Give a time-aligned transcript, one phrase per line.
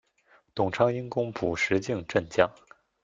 [0.55, 2.49] 董昌因功补石镜镇将。